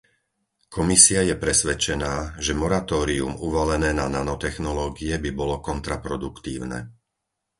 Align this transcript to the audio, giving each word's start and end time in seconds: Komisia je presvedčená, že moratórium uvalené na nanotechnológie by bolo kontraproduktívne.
Komisia 0.75 1.21
je 1.29 1.35
presvedčená, 1.43 2.15
že 2.45 2.57
moratórium 2.63 3.33
uvalené 3.49 3.89
na 4.01 4.05
nanotechnológie 4.17 5.13
by 5.23 5.29
bolo 5.39 5.55
kontraproduktívne. 5.69 6.79